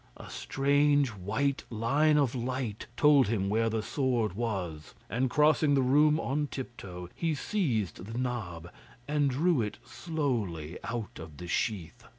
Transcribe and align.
A 0.17 0.31
strange 0.31 1.09
white 1.09 1.63
line 1.69 2.17
of 2.17 2.33
light 2.33 2.87
told 2.97 3.27
him 3.27 3.49
where 3.49 3.69
the 3.69 3.83
sword 3.83 4.33
was, 4.33 4.95
and 5.11 5.29
crossing 5.29 5.75
the 5.75 5.83
room 5.83 6.19
on 6.19 6.47
tiptoe, 6.47 7.07
he 7.13 7.35
seized 7.35 8.03
the 8.07 8.17
knob, 8.17 8.69
and 9.07 9.29
drew 9.29 9.61
it 9.61 9.77
slowly 9.85 10.79
out 10.83 11.19
of 11.19 11.37
the 11.37 11.47
sheath. 11.47 12.03